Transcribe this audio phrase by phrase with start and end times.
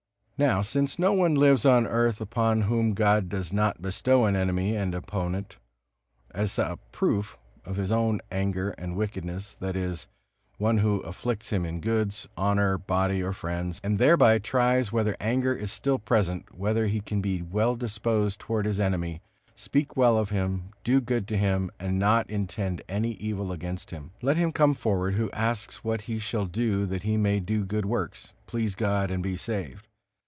[0.43, 4.75] Now, since no one lives on earth upon whom God does not bestow an enemy
[4.75, 5.57] and opponent
[6.31, 10.07] as a proof of his own anger and wickedness, that is,
[10.57, 15.53] one who afflicts him in goods, honor, body or friends, and thereby tries whether anger
[15.53, 19.21] is still present, whether he can be well disposed toward his enemy,
[19.55, 24.09] speak well of him, do good to him, and not intend any evil against him;
[24.23, 27.85] let him come forward who asks what he shall do that he may do good
[27.85, 29.87] works, please God and be saved.